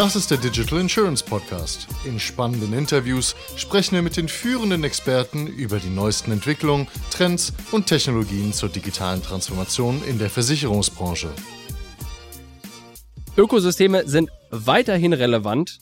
[0.00, 1.86] Das ist der Digital Insurance Podcast.
[2.06, 7.86] In spannenden Interviews sprechen wir mit den führenden Experten über die neuesten Entwicklungen, Trends und
[7.86, 11.28] Technologien zur digitalen Transformation in der Versicherungsbranche.
[13.36, 15.80] Ökosysteme sind weiterhin relevant.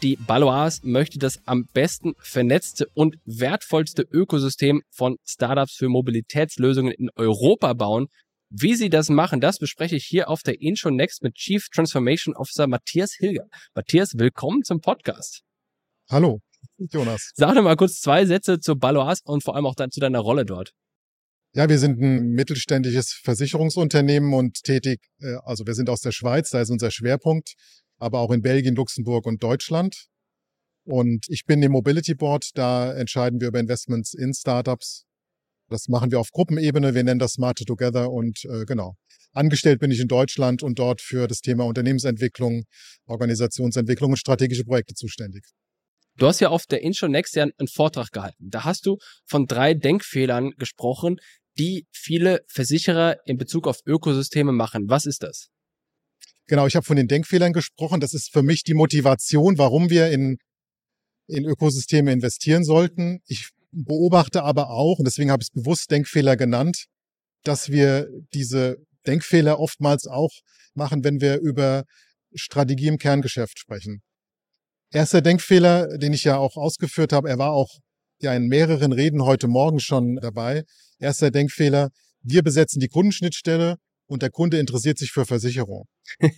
[0.00, 7.10] Die Balois möchte das am besten vernetzte und wertvollste Ökosystem von Startups für Mobilitätslösungen in
[7.16, 8.08] Europa bauen.
[8.50, 12.34] Wie sie das machen, das bespreche ich hier auf der Intro Next mit Chief Transformation
[12.34, 13.46] Officer Matthias Hilger.
[13.74, 15.42] Matthias, willkommen zum Podcast.
[16.08, 16.40] Hallo,
[16.78, 17.32] Jonas.
[17.34, 20.20] Sag doch mal kurz zwei Sätze zu Balois und vor allem auch dann zu deiner
[20.20, 20.72] Rolle dort.
[21.52, 26.48] Ja, wir sind ein mittelständisches Versicherungsunternehmen und tätig, äh, also wir sind aus der Schweiz,
[26.48, 27.52] da ist unser Schwerpunkt,
[27.98, 30.06] aber auch in Belgien, Luxemburg und Deutschland.
[30.84, 35.04] Und ich bin im Mobility Board, da entscheiden wir über Investments in Startups
[35.68, 36.94] das machen wir auf Gruppenebene.
[36.94, 38.94] Wir nennen das Smart Together und äh, genau.
[39.32, 42.64] Angestellt bin ich in Deutschland und dort für das Thema Unternehmensentwicklung,
[43.06, 45.44] Organisationsentwicklung und strategische Projekte zuständig.
[46.16, 48.50] Du hast ja auf der Intro Next Jahr einen Vortrag gehalten.
[48.50, 51.18] Da hast du von drei Denkfehlern gesprochen,
[51.58, 54.88] die viele Versicherer in Bezug auf Ökosysteme machen.
[54.88, 55.48] Was ist das?
[56.46, 58.00] Genau, ich habe von den Denkfehlern gesprochen.
[58.00, 60.38] Das ist für mich die Motivation, warum wir in,
[61.28, 63.20] in Ökosysteme investieren sollten.
[63.26, 66.86] Ich beobachte aber auch, und deswegen habe ich es bewusst Denkfehler genannt,
[67.44, 70.32] dass wir diese Denkfehler oftmals auch
[70.74, 71.84] machen, wenn wir über
[72.34, 74.02] Strategie im Kerngeschäft sprechen.
[74.92, 77.78] Erster Denkfehler, den ich ja auch ausgeführt habe, er war auch
[78.20, 80.64] ja in mehreren Reden heute Morgen schon dabei.
[80.98, 81.90] Erster Denkfehler,
[82.22, 85.86] wir besetzen die Kundenschnittstelle und der Kunde interessiert sich für Versicherung.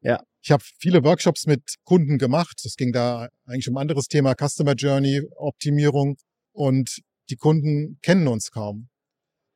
[0.00, 0.20] ja.
[0.40, 2.60] Ich habe viele Workshops mit Kunden gemacht.
[2.64, 6.16] Es ging da eigentlich um ein anderes Thema, Customer Journey, Optimierung.
[6.58, 8.88] Und die Kunden kennen uns kaum.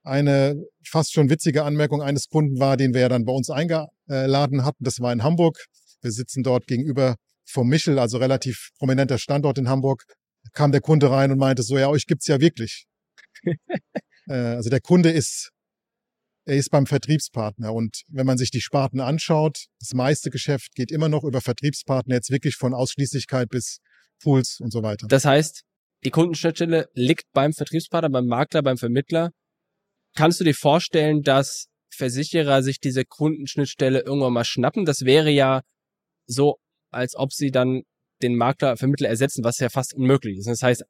[0.04, 4.64] Eine fast schon witzige Anmerkung eines Kunden war, den wir ja dann bei uns eingeladen
[4.64, 4.84] hatten.
[4.84, 5.66] Das war in Hamburg.
[6.00, 10.04] Wir sitzen dort gegenüber vom Michel, also relativ prominenter Standort in Hamburg.
[10.52, 12.86] Kam der Kunde rein und meinte so, ja, euch gibt's ja wirklich.
[14.28, 15.50] Äh, also der Kunde ist,
[16.44, 17.72] er ist beim Vertriebspartner.
[17.74, 22.14] Und wenn man sich die Sparten anschaut, das meiste Geschäft geht immer noch über Vertriebspartner,
[22.14, 23.78] jetzt wirklich von Ausschließlichkeit bis
[24.22, 25.08] Pools und so weiter.
[25.08, 25.64] Das heißt,
[26.04, 29.30] die Kundenschnittstelle liegt beim Vertriebspartner, beim Makler, beim Vermittler.
[30.14, 34.84] Kannst du dir vorstellen, dass Versicherer sich diese Kundenschnittstelle irgendwann mal schnappen?
[34.84, 35.62] Das wäre ja
[36.26, 36.56] so,
[36.90, 37.82] als ob sie dann
[38.22, 40.46] den Makler, Vermittler ersetzen, was ja fast unmöglich ist.
[40.46, 40.84] Das heißt,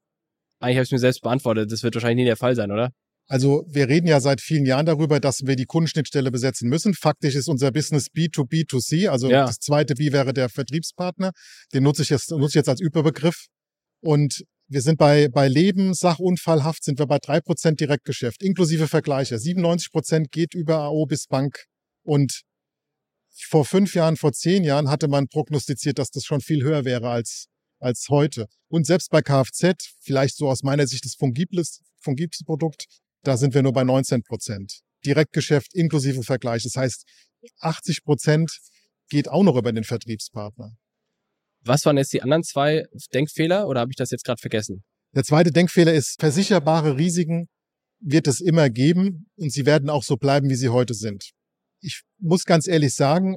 [0.61, 2.93] eigentlich habe ich mir selbst beantwortet, das wird wahrscheinlich nie der Fall sein, oder?
[3.29, 6.93] Also wir reden ja seit vielen Jahren darüber, dass wir die Kundenschnittstelle besetzen müssen.
[6.93, 9.47] Faktisch ist unser Business B2B2C, also ja.
[9.47, 11.33] das zweite B wäre der Vertriebspartner.
[11.73, 13.47] Den nutze ich jetzt, nutze ich jetzt als Überbegriff.
[14.01, 19.39] Und wir sind bei, bei Leben, Sachunfallhaft sind wir bei drei Prozent Direktgeschäft, inklusive Vergleiche.
[19.39, 21.67] 97 Prozent geht über AO bis Bank.
[22.05, 22.43] Und
[23.49, 27.11] vor fünf Jahren, vor zehn Jahren hatte man prognostiziert, dass das schon viel höher wäre
[27.11, 27.49] als,
[27.81, 28.47] als heute.
[28.69, 31.81] Und selbst bei Kfz, vielleicht so aus meiner Sicht das fungibles
[32.47, 32.87] Produkt,
[33.25, 34.81] da sind wir nur bei 19 Prozent.
[35.05, 36.63] Direktgeschäft inklusive Vergleich.
[36.63, 37.05] Das heißt,
[37.61, 38.59] 80 Prozent
[39.11, 40.77] geht auch noch über den Vertriebspartner.
[41.65, 42.85] Was waren jetzt die anderen zwei
[43.15, 44.83] Denkfehler oder habe ich das jetzt gerade vergessen?
[45.15, 47.49] Der zweite Denkfehler ist, versicherbare Risiken
[48.01, 51.31] wird es immer geben und sie werden auch so bleiben, wie sie heute sind.
[51.81, 53.37] Ich muss ganz ehrlich sagen,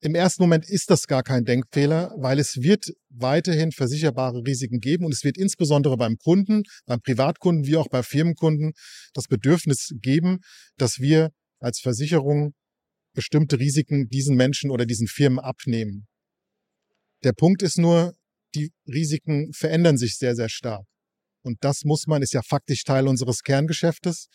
[0.00, 5.04] im ersten Moment ist das gar kein Denkfehler, weil es wird weiterhin versicherbare Risiken geben
[5.04, 8.72] und es wird insbesondere beim Kunden, beim Privatkunden wie auch bei Firmenkunden
[9.14, 10.40] das Bedürfnis geben,
[10.76, 12.52] dass wir als Versicherung
[13.14, 16.06] bestimmte Risiken diesen Menschen oder diesen Firmen abnehmen.
[17.24, 18.14] Der Punkt ist nur,
[18.54, 20.86] die Risiken verändern sich sehr, sehr stark.
[21.42, 24.26] Und das muss man, ist ja faktisch Teil unseres Kerngeschäftes,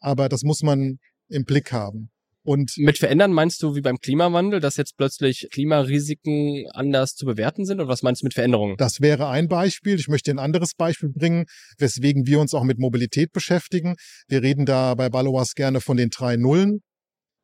[0.00, 0.98] aber das muss man
[1.28, 2.10] im Blick haben.
[2.46, 7.64] Und mit verändern meinst du wie beim Klimawandel, dass jetzt plötzlich Klimarisiken anders zu bewerten
[7.64, 7.80] sind?
[7.80, 8.76] Oder was meinst du mit Veränderungen?
[8.76, 9.98] Das wäre ein Beispiel.
[9.98, 11.46] Ich möchte ein anderes Beispiel bringen,
[11.78, 13.96] weswegen wir uns auch mit Mobilität beschäftigen.
[14.28, 16.82] Wir reden da bei Baloas gerne von den drei Nullen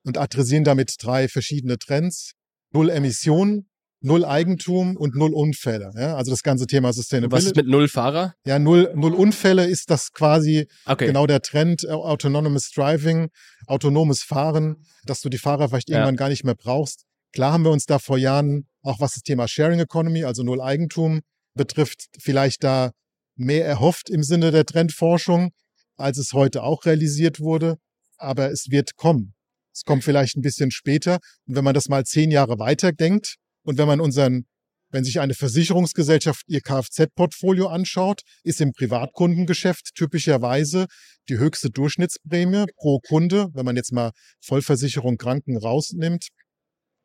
[0.04, 2.32] und adressieren damit drei verschiedene Trends.
[2.72, 3.69] Null Emissionen,
[4.00, 5.90] null Eigentum und null Unfälle.
[5.94, 6.16] Ja?
[6.16, 7.36] Also das ganze Thema Sustainability.
[7.36, 8.34] Was ist mit null Fahrer?
[8.44, 11.06] Ja, null, null Unfälle ist das quasi okay.
[11.06, 13.28] genau der Trend, äh, Autonomous Driving,
[13.66, 15.96] autonomes Fahren, dass du die Fahrer vielleicht ja.
[15.98, 17.04] irgendwann gar nicht mehr brauchst.
[17.32, 20.60] Klar haben wir uns da vor Jahren, auch was das Thema Sharing Economy, also null
[20.60, 21.20] Eigentum
[21.54, 22.92] betrifft, vielleicht da
[23.36, 25.50] mehr erhofft im Sinne der Trendforschung,
[25.96, 27.76] als es heute auch realisiert wurde.
[28.16, 29.34] Aber es wird kommen.
[29.72, 31.20] Es kommt vielleicht ein bisschen später.
[31.46, 33.36] Und wenn man das mal zehn Jahre weiter denkt,
[33.70, 34.46] und wenn man unseren,
[34.90, 40.86] wenn sich eine Versicherungsgesellschaft ihr Kfz-Portfolio anschaut, ist im Privatkundengeschäft typischerweise
[41.28, 46.30] die höchste Durchschnittsprämie pro Kunde, wenn man jetzt mal Vollversicherung Kranken rausnimmt.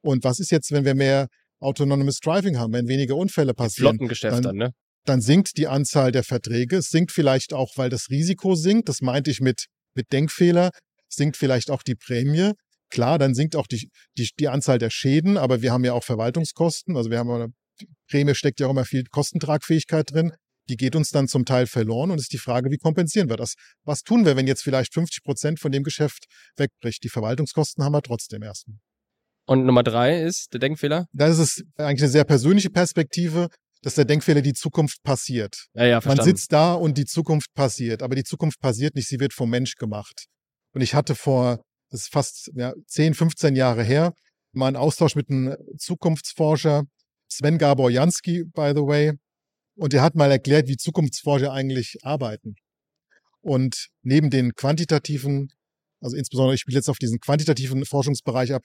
[0.01, 1.27] Und was ist jetzt, wenn wir mehr
[1.59, 3.97] Autonomous Driving haben, wenn weniger Unfälle passieren.
[3.97, 4.71] Flottengeschäft dann, dann, ne?
[5.05, 6.77] Dann sinkt die Anzahl der Verträge.
[6.77, 8.89] Es sinkt vielleicht auch, weil das Risiko sinkt.
[8.89, 10.71] Das meinte ich mit, mit Denkfehler.
[11.09, 12.53] Sinkt vielleicht auch die Prämie.
[12.95, 16.05] Klar, dann sinkt auch die, die, die Anzahl der Schäden, aber wir haben ja auch
[16.05, 16.95] Verwaltungskosten.
[16.95, 17.49] Also wir haben eine
[18.09, 20.31] Prämie steckt ja auch immer viel Kostentragfähigkeit drin.
[20.69, 23.55] Die geht uns dann zum Teil verloren und ist die Frage, wie kompensieren wir das?
[23.83, 26.23] Was tun wir, wenn jetzt vielleicht 50 Prozent von dem Geschäft
[26.55, 27.03] wegbricht?
[27.03, 28.77] Die Verwaltungskosten haben wir trotzdem erstmal.
[29.45, 31.07] Und Nummer drei ist der Denkfehler?
[31.11, 33.49] Das ist eigentlich eine sehr persönliche Perspektive,
[33.81, 35.65] dass der Denkfehler die Zukunft passiert.
[35.73, 36.29] Ja, ja, verstanden.
[36.29, 39.49] Man sitzt da und die Zukunft passiert, aber die Zukunft passiert nicht, sie wird vom
[39.49, 40.27] Mensch gemacht.
[40.73, 44.13] Und ich hatte vor, das ist fast ja, 10, 15 Jahre her,
[44.51, 46.83] mal einen Austausch mit einem Zukunftsforscher,
[47.27, 49.13] Sven Gabor Jansky, by the way.
[49.77, 52.55] Und er hat mal erklärt, wie Zukunftsforscher eigentlich arbeiten.
[53.41, 55.49] Und neben den quantitativen,
[55.99, 58.63] also insbesondere ich spiele jetzt auf diesen quantitativen Forschungsbereich ab,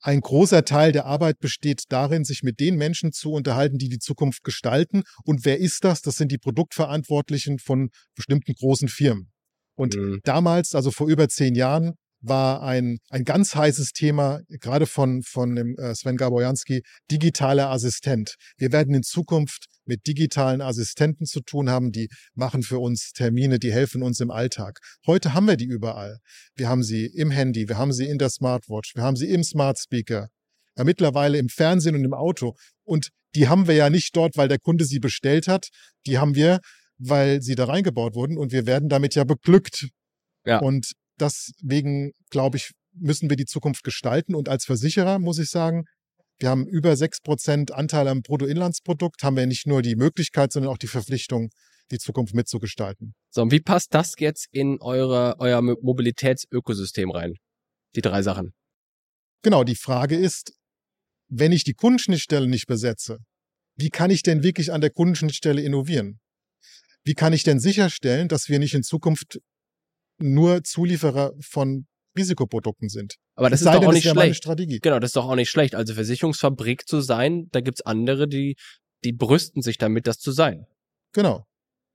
[0.00, 3.98] ein großer Teil der Arbeit besteht darin, sich mit den Menschen zu unterhalten, die die
[3.98, 5.02] Zukunft gestalten.
[5.24, 6.02] Und wer ist das?
[6.02, 9.32] Das sind die Produktverantwortlichen von bestimmten großen Firmen.
[9.74, 10.20] Und mhm.
[10.22, 15.54] damals, also vor über zehn Jahren, war ein, ein ganz heißes Thema, gerade von, von
[15.54, 18.34] dem äh, Sven Gabojanski, digitaler Assistent.
[18.56, 23.58] Wir werden in Zukunft mit digitalen Assistenten zu tun haben, die machen für uns Termine,
[23.58, 24.80] die helfen uns im Alltag.
[25.06, 26.18] Heute haben wir die überall.
[26.56, 29.44] Wir haben sie im Handy, wir haben sie in der Smartwatch, wir haben sie im
[29.44, 30.28] Smart Speaker,
[30.76, 32.54] ja, mittlerweile im Fernsehen und im Auto.
[32.84, 35.68] Und die haben wir ja nicht dort, weil der Kunde sie bestellt hat.
[36.06, 36.60] Die haben wir,
[36.98, 39.88] weil sie da reingebaut wurden und wir werden damit ja beglückt.
[40.44, 40.58] Ja.
[40.58, 44.34] Und deswegen, glaube ich, müssen wir die Zukunft gestalten.
[44.34, 45.84] Und als Versicherer muss ich sagen,
[46.38, 50.70] wir haben über sechs Prozent Anteil am Bruttoinlandsprodukt, haben wir nicht nur die Möglichkeit, sondern
[50.70, 51.50] auch die Verpflichtung,
[51.90, 53.14] die Zukunft mitzugestalten.
[53.30, 57.34] So, und wie passt das jetzt in eure, euer Mobilitätsökosystem rein?
[57.94, 58.52] Die drei Sachen.
[59.42, 60.52] Genau, die Frage ist,
[61.28, 63.18] wenn ich die Kundenschnittstelle nicht besetze,
[63.76, 66.18] wie kann ich denn wirklich an der Kundenschnittstelle innovieren?
[67.04, 69.38] Wie kann ich denn sicherstellen, dass wir nicht in Zukunft
[70.18, 71.86] nur Zulieferer von
[72.16, 73.16] Risikoprodukten sind.
[73.34, 74.36] Aber das, das ist doch auch nicht schlecht.
[74.36, 74.78] Strategie.
[74.80, 75.74] Genau, das ist doch auch nicht schlecht.
[75.74, 78.56] Also Versicherungsfabrik zu sein, da gibt's andere, die,
[79.04, 80.66] die brüsten sich damit, das zu sein.
[81.12, 81.44] Genau.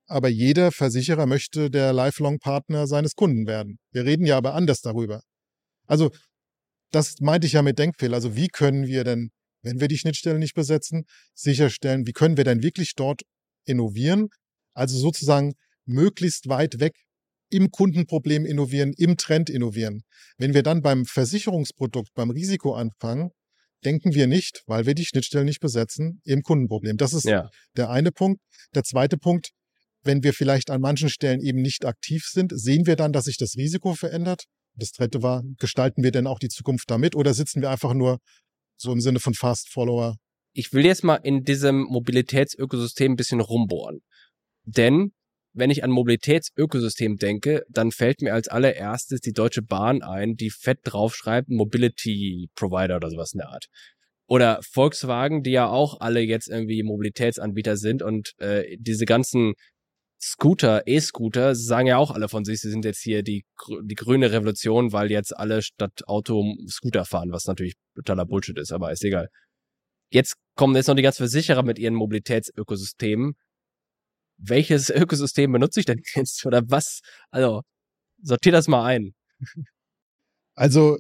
[0.07, 3.79] Aber jeder Versicherer möchte der Lifelong-Partner seines Kunden werden.
[3.91, 5.21] Wir reden ja aber anders darüber.
[5.87, 6.11] Also,
[6.91, 8.15] das meinte ich ja mit Denkfehler.
[8.15, 9.31] Also, wie können wir denn,
[9.63, 13.21] wenn wir die Schnittstelle nicht besetzen, sicherstellen, wie können wir denn wirklich dort
[13.65, 14.29] innovieren?
[14.73, 15.53] Also sozusagen
[15.85, 16.93] möglichst weit weg
[17.51, 20.03] im Kundenproblem innovieren, im Trend innovieren.
[20.37, 23.31] Wenn wir dann beim Versicherungsprodukt, beim Risiko anfangen,
[23.83, 26.97] denken wir nicht, weil wir die Schnittstellen nicht besetzen, im Kundenproblem.
[26.97, 27.49] Das ist ja.
[27.75, 28.41] der eine Punkt.
[28.75, 29.51] Der zweite Punkt,
[30.03, 33.37] wenn wir vielleicht an manchen Stellen eben nicht aktiv sind, sehen wir dann, dass sich
[33.37, 34.45] das Risiko verändert.
[34.75, 38.19] Das dritte war, gestalten wir denn auch die Zukunft damit oder sitzen wir einfach nur
[38.77, 40.15] so im Sinne von Fast Follower?
[40.53, 43.99] Ich will jetzt mal in diesem Mobilitätsökosystem ein bisschen rumbohren.
[44.63, 45.11] Denn
[45.53, 50.49] wenn ich an Mobilitätsökosystem denke, dann fällt mir als allererstes die Deutsche Bahn ein, die
[50.49, 53.65] fett draufschreibt Mobility Provider oder sowas in der Art.
[54.27, 59.53] Oder Volkswagen, die ja auch alle jetzt irgendwie Mobilitätsanbieter sind und äh, diese ganzen
[60.21, 63.43] Scooter, E-Scooter, sagen ja auch alle von sich, sie sind jetzt hier die,
[63.81, 68.71] die grüne Revolution, weil jetzt alle statt Auto Scooter fahren, was natürlich totaler Bullshit ist,
[68.71, 69.27] aber ist egal.
[70.11, 73.33] Jetzt kommen jetzt noch die ganzen Versicherer mit ihren Mobilitätsökosystemen
[74.41, 76.45] welches Ökosystem benutze ich denn jetzt?
[76.45, 77.01] Oder was?
[77.29, 77.61] Also,
[78.21, 79.13] sortier das mal ein.
[80.55, 80.97] Also,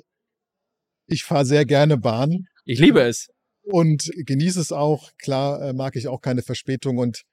[1.07, 2.45] ich fahre sehr gerne Bahn.
[2.65, 3.27] Ich liebe es.
[3.63, 5.11] Und genieße es auch.
[5.17, 6.97] Klar äh, mag ich auch keine Verspätung.
[6.97, 7.23] Und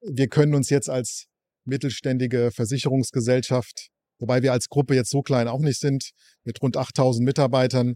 [0.00, 1.26] wir können uns jetzt als
[1.64, 3.88] mittelständige Versicherungsgesellschaft,
[4.18, 6.10] wobei wir als Gruppe jetzt so klein auch nicht sind,
[6.44, 7.94] mit rund 8000 Mitarbeitern,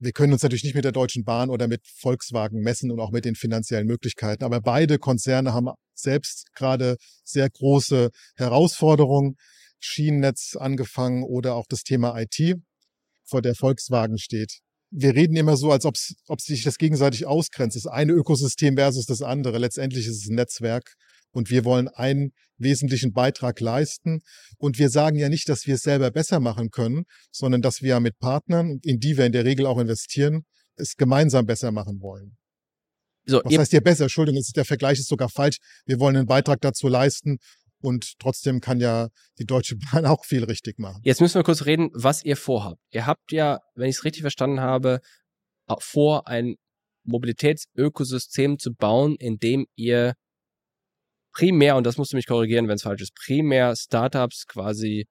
[0.00, 3.10] wir können uns natürlich nicht mit der Deutschen Bahn oder mit Volkswagen messen und auch
[3.10, 4.44] mit den finanziellen Möglichkeiten.
[4.44, 9.36] Aber beide Konzerne haben selbst gerade sehr große Herausforderungen.
[9.80, 12.56] Schienennetz angefangen oder auch das Thema IT,
[13.24, 14.58] vor der Volkswagen steht.
[14.90, 15.96] Wir reden immer so, als ob
[16.40, 17.76] sich das gegenseitig ausgrenzt.
[17.76, 19.58] Das eine Ökosystem versus das andere.
[19.58, 20.96] Letztendlich ist es ein Netzwerk
[21.32, 24.20] und wir wollen einen wesentlichen Beitrag leisten.
[24.58, 27.98] Und wir sagen ja nicht, dass wir es selber besser machen können, sondern dass wir
[28.00, 30.44] mit Partnern, in die wir in der Regel auch investieren,
[30.76, 32.36] es gemeinsam besser machen wollen.
[33.26, 34.04] So, Was heißt hier besser?
[34.04, 35.58] Entschuldigung, der Vergleich ist sogar falsch.
[35.86, 37.38] Wir wollen einen Beitrag dazu leisten
[37.82, 39.08] und trotzdem kann ja
[39.38, 41.00] die Deutsche Bahn auch viel richtig machen.
[41.04, 42.80] Jetzt müssen wir kurz reden, was ihr vorhabt.
[42.90, 45.00] Ihr habt ja, wenn ich es richtig verstanden habe,
[45.78, 46.56] vor, ein
[47.04, 50.14] Mobilitätsökosystem zu bauen, in dem ihr
[51.32, 55.06] primär, und das musst du mich korrigieren, wenn es falsch ist, primär Startups quasi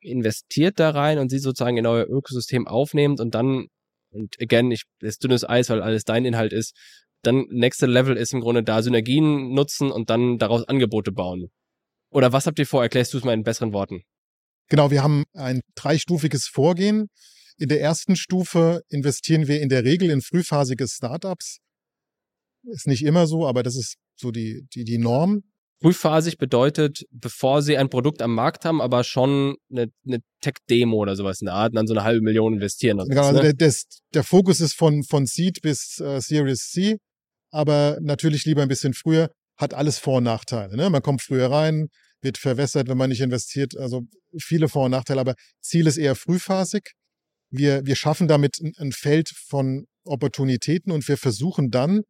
[0.00, 3.68] investiert da rein und sie sozusagen in euer Ökosystem aufnehmt und dann
[4.14, 6.72] Und again, ich, das dünnes Eis, weil alles dein Inhalt ist.
[7.22, 11.50] Dann nächste Level ist im Grunde da Synergien nutzen und dann daraus Angebote bauen.
[12.12, 12.82] Oder was habt ihr vor?
[12.82, 14.02] Erklärst du es mal in besseren Worten?
[14.68, 17.08] Genau, wir haben ein dreistufiges Vorgehen.
[17.56, 21.58] In der ersten Stufe investieren wir in der Regel in frühphasige Startups.
[22.66, 25.42] Ist nicht immer so, aber das ist so die, die, die Norm.
[25.82, 31.14] Frühphasig bedeutet, bevor sie ein Produkt am Markt haben, aber schon eine, eine Tech-Demo oder
[31.14, 32.98] sowas in der Art und dann so eine halbe Million investieren.
[33.06, 33.42] Genau, also ne?
[33.42, 36.96] der, des, der Fokus ist von, von Seed bis äh, Series C,
[37.50, 40.76] aber natürlich lieber ein bisschen früher, hat alles Vor- und Nachteile.
[40.76, 40.88] Ne?
[40.88, 41.88] Man kommt früher rein,
[42.22, 43.76] wird verwässert, wenn man nicht investiert.
[43.76, 44.02] Also
[44.40, 46.92] viele Vor- und Nachteile, aber Ziel ist eher frühphasig.
[47.50, 52.02] Wir, wir schaffen damit ein, ein Feld von Opportunitäten und wir versuchen dann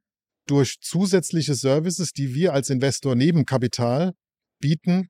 [0.47, 4.13] durch zusätzliche Services, die wir als Investor neben Kapital
[4.61, 5.09] bieten,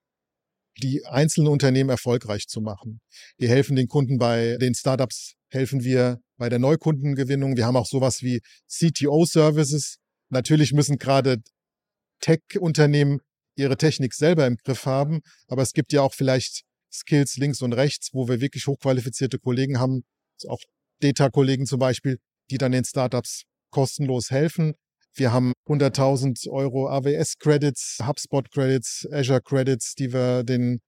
[0.83, 3.01] die einzelnen Unternehmen erfolgreich zu machen.
[3.37, 7.57] Wir helfen den Kunden bei den Startups, helfen wir bei der Neukundengewinnung.
[7.57, 9.99] Wir haben auch sowas wie CTO-Services.
[10.31, 11.43] Natürlich müssen gerade
[12.21, 13.21] Tech-Unternehmen
[13.57, 17.73] ihre Technik selber im Griff haben, aber es gibt ja auch vielleicht Skills links und
[17.73, 20.05] rechts, wo wir wirklich hochqualifizierte Kollegen haben,
[20.49, 20.61] auch
[21.01, 22.19] Data-Kollegen zum Beispiel,
[22.51, 24.75] die dann den Startups kostenlos helfen.
[25.17, 30.81] Wir haben 100.000 Euro AWS-Credits, HubSpot-Credits, Azure-Credits, die wir den,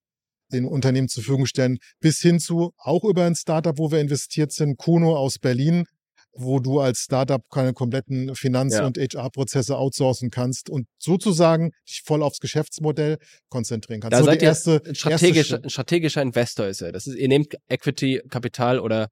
[0.52, 4.52] den Unternehmen zur Verfügung stellen, bis hin zu auch über ein Startup, wo wir investiert
[4.52, 5.84] sind, Kuno aus Berlin,
[6.32, 8.86] wo du als Startup keine kompletten Finanz- ja.
[8.86, 13.18] und HR-Prozesse outsourcen kannst und sozusagen dich voll aufs Geschäftsmodell
[13.48, 14.12] konzentrieren kannst.
[14.12, 16.92] Da so seid ihr erste, strategisch, erste strategischer Investor ist er.
[16.92, 19.08] Das ist, ihr nehmt Equity, Kapital oder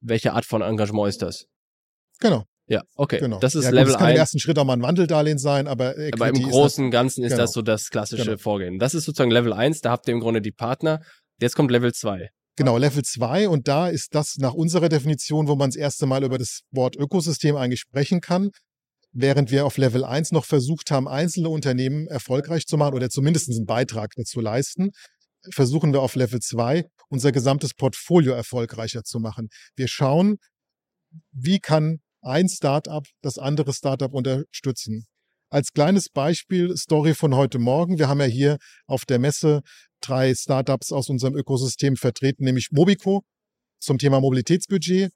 [0.00, 1.46] welche Art von Engagement ist das?
[2.20, 2.44] Genau.
[2.68, 3.20] Ja, okay.
[3.20, 3.38] Genau.
[3.38, 4.14] Das ist ja, Level Das kann 1.
[4.14, 7.22] im ersten Schritt auch mal ein Wandeldarlehen sein, aber Equity Aber im Großen und Ganzen
[7.22, 7.42] ist genau.
[7.42, 8.38] das so das klassische genau.
[8.38, 8.78] Vorgehen.
[8.78, 11.00] Das ist sozusagen Level 1, da habt ihr im Grunde die Partner.
[11.40, 12.28] Jetzt kommt Level 2.
[12.56, 16.24] Genau, Level 2 und da ist das nach unserer Definition, wo man das erste Mal
[16.24, 18.50] über das Wort Ökosystem eigentlich sprechen kann.
[19.12, 23.50] Während wir auf Level 1 noch versucht haben, einzelne Unternehmen erfolgreich zu machen oder zumindest
[23.50, 24.90] einen Beitrag dazu leisten,
[25.50, 29.48] versuchen wir auf Level 2 unser gesamtes Portfolio erfolgreicher zu machen.
[29.76, 30.38] Wir schauen,
[31.32, 35.06] wie kann ein Startup das andere Startup unterstützen.
[35.48, 37.98] Als kleines Beispiel, Story von heute Morgen.
[37.98, 39.62] Wir haben ja hier auf der Messe
[40.00, 43.22] drei Startups aus unserem Ökosystem vertreten, nämlich Mobico
[43.78, 45.12] zum Thema Mobilitätsbudget,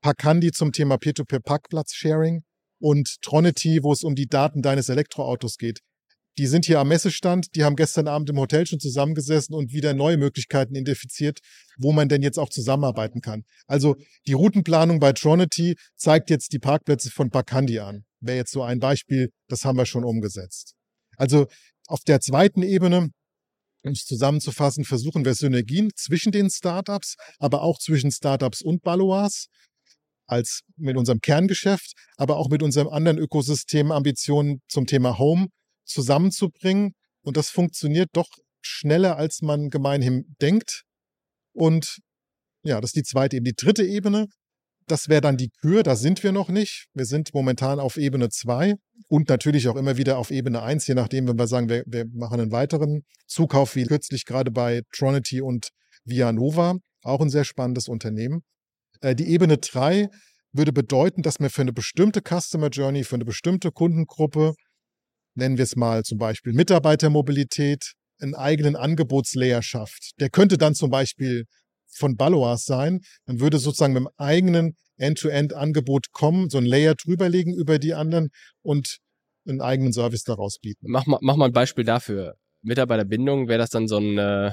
[0.00, 2.44] Pakandi zum Thema Peer-to-Peer-Parkplatz-Sharing
[2.80, 5.80] und Tronity, wo es um die Daten deines Elektroautos geht.
[6.36, 9.94] Die sind hier am Messestand, die haben gestern Abend im Hotel schon zusammengesessen und wieder
[9.94, 11.38] neue Möglichkeiten identifiziert,
[11.78, 13.44] wo man denn jetzt auch zusammenarbeiten kann.
[13.66, 18.04] Also die Routenplanung bei Tronity zeigt jetzt die Parkplätze von Bakandi an.
[18.20, 20.74] Wäre jetzt so ein Beispiel, das haben wir schon umgesetzt.
[21.16, 21.46] Also
[21.86, 23.10] auf der zweiten Ebene,
[23.84, 29.46] um es zusammenzufassen, versuchen wir Synergien zwischen den Startups, aber auch zwischen Startups und Balois
[30.26, 35.48] als mit unserem Kerngeschäft, aber auch mit unserem anderen Ökosystem Ambitionen zum Thema Home
[35.84, 36.92] zusammenzubringen.
[37.22, 38.28] Und das funktioniert doch
[38.60, 40.84] schneller, als man gemeinhin denkt.
[41.52, 41.98] Und
[42.62, 43.52] ja, das ist die zweite Ebene.
[43.52, 44.26] Die dritte Ebene,
[44.86, 46.86] das wäre dann die Kür, da sind wir noch nicht.
[46.94, 48.74] Wir sind momentan auf Ebene 2
[49.08, 52.06] und natürlich auch immer wieder auf Ebene 1, je nachdem, wenn wir sagen, wir, wir
[52.12, 55.68] machen einen weiteren Zukauf, wie kürzlich gerade bei Tronity und
[56.04, 58.42] Vianova, auch ein sehr spannendes Unternehmen.
[59.00, 60.08] Äh, die Ebene 3
[60.52, 64.54] würde bedeuten, dass wir für eine bestimmte Customer Journey, für eine bestimmte Kundengruppe
[65.34, 70.12] nennen wir es mal zum Beispiel Mitarbeitermobilität, einen eigenen Angebotslayer schafft.
[70.20, 71.44] Der könnte dann zum Beispiel
[71.90, 73.00] von Baloas sein.
[73.26, 78.30] Man würde sozusagen mit einem eigenen End-to-End-Angebot kommen, so ein Layer drüberlegen über die anderen
[78.62, 78.98] und
[79.46, 80.86] einen eigenen Service daraus bieten.
[80.88, 82.36] Mach mal, mach mal ein Beispiel dafür.
[82.62, 84.52] Mitarbeiterbindung, wäre das dann so ein äh,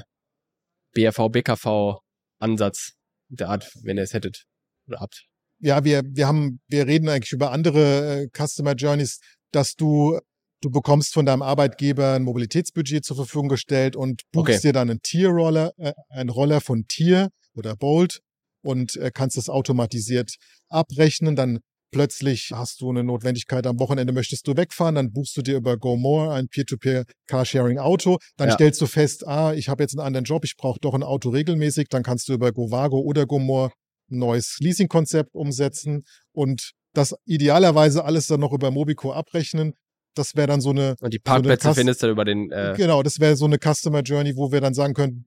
[0.94, 2.92] BRV, BKV-Ansatz
[3.28, 4.44] der Art, wenn ihr es hättet
[4.86, 5.24] oder habt?
[5.60, 9.20] Ja, wir, wir haben, wir reden eigentlich über andere äh, Customer Journeys,
[9.52, 10.18] dass du
[10.62, 14.60] Du bekommst von deinem Arbeitgeber ein Mobilitätsbudget zur Verfügung gestellt und buchst okay.
[14.62, 18.20] dir dann einen Tier-Roller, äh, einen Roller von Tier oder Bolt
[18.62, 20.36] und äh, kannst das automatisiert
[20.68, 21.34] abrechnen.
[21.34, 21.58] Dann
[21.90, 25.76] plötzlich hast du eine Notwendigkeit, am Wochenende möchtest du wegfahren, dann buchst du dir über
[25.76, 28.18] GoMore ein Peer-to-Peer Carsharing-Auto.
[28.36, 28.54] Dann ja.
[28.54, 31.30] stellst du fest, ah, ich habe jetzt einen anderen Job, ich brauche doch ein Auto
[31.30, 31.88] regelmäßig.
[31.88, 33.72] Dann kannst du über GoVago oder GoMore
[34.12, 39.72] ein neues Leasing-Konzept umsetzen und das idealerweise alles dann noch über Mobico abrechnen
[40.14, 40.96] das wäre dann so eine.
[41.00, 42.50] Und die Parkplätze so findest du über den.
[42.50, 45.26] Äh genau, das wäre so eine Customer Journey, wo wir dann sagen können,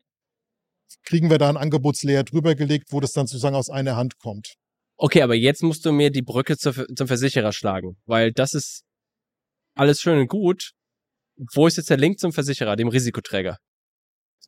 [1.03, 4.55] kriegen wir da ein Angebotslayer drüber gelegt, wo das dann sozusagen aus einer Hand kommt.
[4.97, 8.83] Okay, aber jetzt musst du mir die Brücke zu, zum Versicherer schlagen, weil das ist
[9.75, 10.71] alles schön und gut.
[11.53, 13.57] Wo ist jetzt der Link zum Versicherer, dem Risikoträger?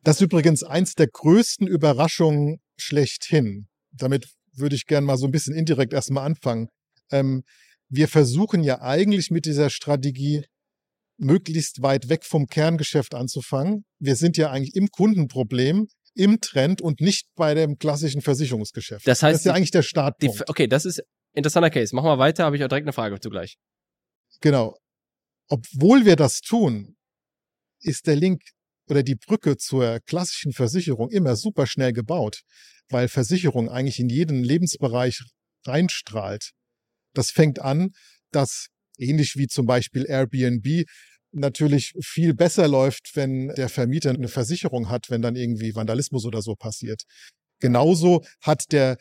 [0.04, 3.68] Das ist übrigens eins der größten Überraschungen schlechthin.
[3.90, 6.68] Damit würde ich gern mal so ein bisschen indirekt erstmal anfangen.
[7.10, 7.42] Ähm,
[7.88, 10.44] wir versuchen ja eigentlich mit dieser Strategie
[11.18, 13.84] möglichst weit weg vom Kerngeschäft anzufangen.
[13.98, 19.06] Wir sind ja eigentlich im Kundenproblem, im Trend und nicht bei dem klassischen Versicherungsgeschäft.
[19.06, 20.48] Das heißt, das ist ja eigentlich der Die, Startpunkt.
[20.48, 21.02] okay, das ist
[21.34, 21.94] interessanter Case.
[21.94, 23.56] Machen wir weiter, habe ich auch direkt eine Frage zugleich.
[24.40, 24.76] Genau.
[25.48, 26.96] Obwohl wir das tun,
[27.80, 28.42] ist der Link
[28.88, 32.42] oder die Brücke zur klassischen Versicherung immer super schnell gebaut,
[32.90, 35.22] weil Versicherung eigentlich in jeden Lebensbereich
[35.66, 36.52] reinstrahlt.
[37.18, 37.90] Das fängt an,
[38.30, 40.84] dass ähnlich wie zum Beispiel Airbnb
[41.32, 46.42] natürlich viel besser läuft, wenn der Vermieter eine Versicherung hat, wenn dann irgendwie Vandalismus oder
[46.42, 47.02] so passiert.
[47.58, 48.98] Genauso hat der,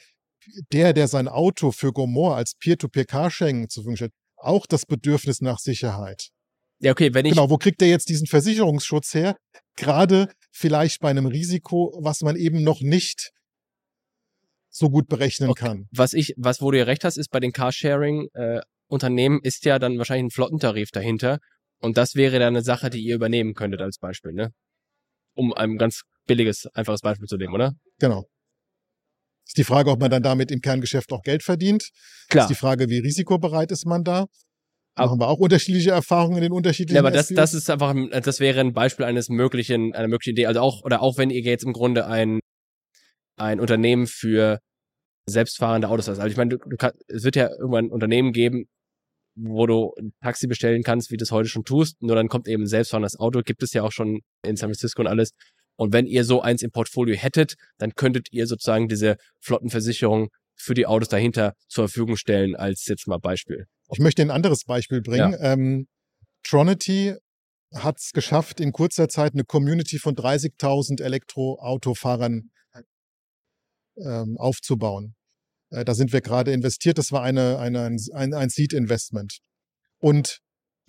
[0.71, 5.59] der, der sein Auto für Gomor als Peer-to-Peer-Carsharing zur Verfügung stellt, auch das Bedürfnis nach
[5.59, 6.29] Sicherheit.
[6.79, 9.37] Ja, okay, wenn ich, Genau, wo kriegt er jetzt diesen Versicherungsschutz her?
[9.75, 13.31] Gerade vielleicht bei einem Risiko, was man eben noch nicht
[14.77, 15.65] so gut berechnen Okay.
[15.65, 15.87] kann.
[15.91, 19.97] was ich, was, wo du ja recht hast, ist bei den Carsharing-Unternehmen ist ja dann
[19.97, 21.39] wahrscheinlich ein Flottentarif dahinter.
[21.79, 24.51] Und das wäre dann eine Sache, die ihr übernehmen könntet als Beispiel, ne?
[25.35, 27.73] Um ein ganz billiges, einfaches Beispiel zu nehmen, oder?
[27.99, 28.25] Genau.
[29.45, 31.89] Ist die Frage, ob man dann damit im Kerngeschäft auch Geld verdient.
[32.29, 32.45] Klar.
[32.45, 34.25] Ist die Frage, wie risikobereit ist man da?
[34.95, 37.91] Aber- Machen wir auch unterschiedliche Erfahrungen in den unterschiedlichen Ja, aber das, das ist einfach,
[37.91, 40.47] ein- das wäre ein Beispiel eines möglichen, einer möglichen Idee.
[40.47, 42.39] Also auch, oder auch wenn ihr jetzt im Grunde ein,
[43.37, 44.59] ein Unternehmen für
[45.29, 46.19] selbstfahrende Autos hast.
[46.19, 48.67] Also ich meine, du, du kann, es wird ja irgendwann ein Unternehmen geben,
[49.35, 52.01] wo du ein Taxi bestellen kannst, wie du es heute schon tust.
[52.01, 55.01] Nur dann kommt eben ein selbstfahrendes Auto, gibt es ja auch schon in San Francisco
[55.01, 55.31] und alles.
[55.75, 60.73] Und wenn ihr so eins im Portfolio hättet, dann könntet ihr sozusagen diese Flottenversicherung für
[60.73, 63.67] die Autos dahinter zur Verfügung stellen, als jetzt mal Beispiel.
[63.91, 65.35] Ich möchte ein anderes Beispiel bringen.
[65.39, 65.87] Ähm,
[66.43, 67.13] Tronity
[67.75, 72.49] hat es geschafft, in kurzer Zeit eine Community von 30.000 Elektroautofahrern
[73.97, 75.16] ähm, aufzubauen.
[75.69, 76.97] Äh, da sind wir gerade investiert.
[76.97, 79.39] Das war eine, eine, ein, ein Seed-Investment.
[79.99, 80.39] Und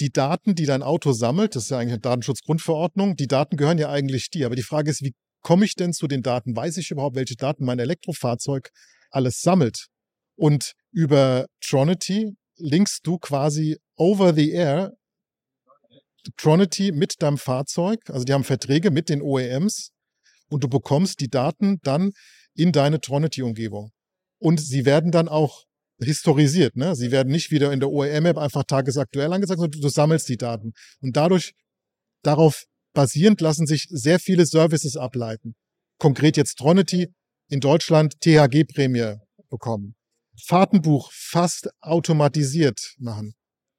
[0.00, 3.78] die Daten, die dein Auto sammelt, das ist ja eigentlich eine Datenschutzgrundverordnung, die Daten gehören
[3.78, 4.46] ja eigentlich dir.
[4.46, 6.54] Aber die Frage ist, wie komme ich denn zu den Daten?
[6.54, 8.70] Weiß ich überhaupt, welche Daten mein Elektrofahrzeug
[9.10, 9.88] alles sammelt?
[10.36, 14.92] Und über Tronity linkst du quasi over the air
[16.36, 18.00] Tronity mit deinem Fahrzeug.
[18.08, 19.90] Also die haben Verträge mit den OEMs
[20.48, 22.12] und du bekommst die Daten dann
[22.54, 23.92] in deine Tronity-Umgebung.
[24.38, 25.64] Und sie werden dann auch
[26.00, 26.76] historisiert.
[26.76, 26.94] Ne?
[26.94, 30.72] Sie werden nicht wieder in der OEM-App einfach tagesaktuell angezeigt, sondern du sammelst die Daten.
[31.00, 31.54] Und dadurch,
[32.22, 35.54] darauf basierend lassen sich sehr viele Services ableiten.
[35.98, 37.08] Konkret jetzt Tronity
[37.48, 39.16] in Deutschland THG-Prämie
[39.50, 39.94] bekommen.
[40.44, 43.34] Fahrtenbuch fast automatisiert machen.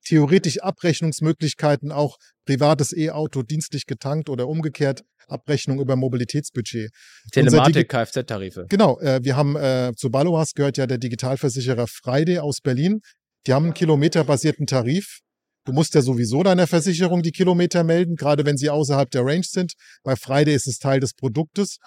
[0.06, 2.18] Theoretisch Abrechnungsmöglichkeiten, auch
[2.50, 6.90] privates E-Auto dienstlich getankt oder umgekehrt Abrechnung über Mobilitätsbudget.
[7.32, 8.66] Telematik, Kfz-Tarife.
[8.70, 13.02] Genau, äh, wir haben äh, zu Baloas gehört ja der Digitalversicherer Friday aus Berlin.
[13.46, 15.20] Die haben einen kilometerbasierten Tarif.
[15.66, 19.46] Du musst ja sowieso deiner Versicherung die Kilometer melden, gerade wenn sie außerhalb der Range
[19.46, 19.74] sind.
[20.04, 21.78] Bei Friday ist es Teil des Produktes.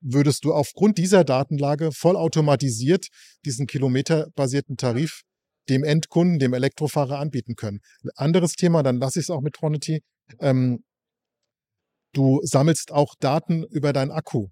[0.00, 3.06] Würdest du aufgrund dieser Datenlage vollautomatisiert
[3.44, 5.22] diesen kilometerbasierten Tarif
[5.68, 7.80] dem Endkunden, dem Elektrofahrer anbieten können.
[8.16, 10.02] Anderes Thema, dann lasse ich es auch mit Tronity.
[10.40, 10.84] Ähm,
[12.12, 14.48] du sammelst auch Daten über deinen Akku.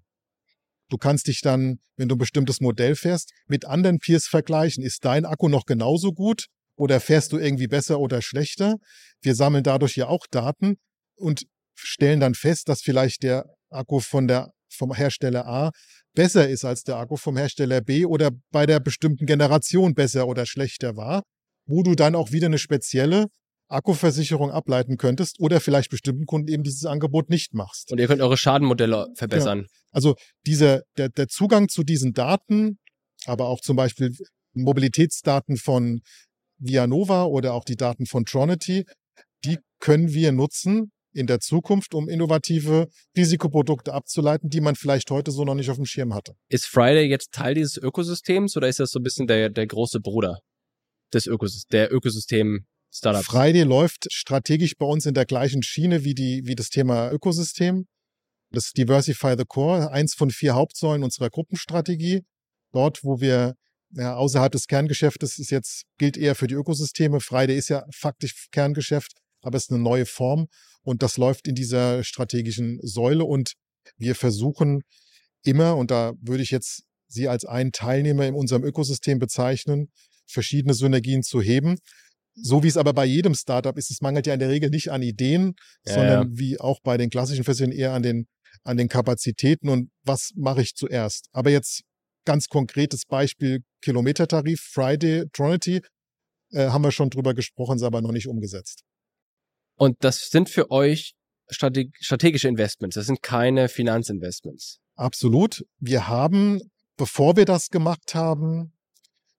[0.89, 4.83] Du kannst dich dann, wenn du ein bestimmtes Modell fährst, mit anderen Peers vergleichen.
[4.83, 8.75] Ist dein Akku noch genauso gut oder fährst du irgendwie besser oder schlechter?
[9.21, 10.77] Wir sammeln dadurch ja auch Daten
[11.15, 11.43] und
[11.75, 15.71] stellen dann fest, dass vielleicht der Akku von der, vom Hersteller A
[16.17, 20.47] besser ist als der Akku vom Hersteller B oder bei der bestimmten Generation besser oder
[20.47, 21.21] schlechter war,
[21.67, 23.27] wo du dann auch wieder eine spezielle
[23.69, 27.91] Akkuversicherung ableiten könntest oder vielleicht bestimmten Kunden eben dieses Angebot nicht machst.
[27.91, 29.67] Und ihr könnt eure Schadenmodelle verbessern.
[29.91, 30.15] Also
[30.47, 32.79] dieser, der, der Zugang zu diesen Daten,
[33.25, 34.11] aber auch zum Beispiel
[34.53, 36.01] Mobilitätsdaten von
[36.57, 38.85] Vianova oder auch die Daten von Tronity,
[39.45, 45.31] die können wir nutzen in der Zukunft, um innovative Risikoprodukte abzuleiten, die man vielleicht heute
[45.31, 46.35] so noch nicht auf dem Schirm hatte.
[46.47, 49.99] Ist Friday jetzt Teil dieses Ökosystems oder ist das so ein bisschen der, der große
[49.99, 50.39] Bruder
[51.11, 53.25] des Ökosys der Ökosystem-Startups?
[53.25, 57.87] Friday läuft strategisch bei uns in der gleichen Schiene wie, die, wie das Thema Ökosystem.
[58.51, 62.23] Das Diversify the Core, eins von vier Hauptsäulen unserer Gruppenstrategie.
[62.71, 63.55] Dort, wo wir
[63.91, 67.19] ja, außerhalb des Kerngeschäftes ist jetzt, gilt eher für die Ökosysteme.
[67.19, 70.47] Friday ist ja faktisch Kerngeschäft, aber es ist eine neue Form
[70.81, 73.53] und das läuft in dieser strategischen Säule und
[73.97, 74.81] wir versuchen
[75.43, 79.91] immer, und da würde ich jetzt Sie als einen Teilnehmer in unserem Ökosystem bezeichnen,
[80.25, 81.77] verschiedene Synergien zu heben.
[82.35, 84.91] So wie es aber bei jedem Startup ist, es mangelt ja in der Regel nicht
[84.91, 88.27] an Ideen, Ja, sondern wie auch bei den klassischen Versicherungen eher an den,
[88.63, 91.29] an den Kapazitäten und was mache ich zuerst.
[91.31, 91.83] Aber jetzt
[92.25, 95.81] ganz konkretes Beispiel Kilometertarif, Friday, Trinity,
[96.51, 98.83] äh, haben wir schon drüber gesprochen, ist aber noch nicht umgesetzt.
[99.77, 101.13] Und das sind für euch
[101.49, 104.79] strate strategische Investments, das sind keine Finanzinvestments.
[104.95, 105.63] Absolut.
[105.79, 106.59] Wir haben,
[106.97, 108.73] bevor wir das gemacht haben,